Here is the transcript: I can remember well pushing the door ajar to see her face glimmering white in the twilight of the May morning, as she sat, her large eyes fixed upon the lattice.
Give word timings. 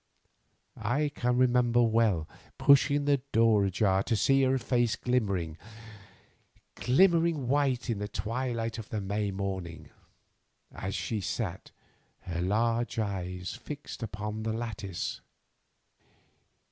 I 0.81 1.09
can 1.13 1.37
remember 1.37 1.83
well 1.83 2.27
pushing 2.57 3.05
the 3.05 3.17
door 3.31 3.65
ajar 3.65 4.01
to 4.01 4.15
see 4.15 4.41
her 4.41 4.57
face 4.57 4.95
glimmering 4.95 5.57
white 6.95 7.87
in 7.87 7.99
the 7.99 8.07
twilight 8.07 8.79
of 8.79 8.89
the 8.89 8.99
May 8.99 9.29
morning, 9.29 9.91
as 10.71 10.95
she 10.95 11.21
sat, 11.21 11.69
her 12.21 12.41
large 12.41 12.97
eyes 12.97 13.53
fixed 13.53 14.01
upon 14.01 14.41
the 14.41 14.53
lattice. 14.53 15.21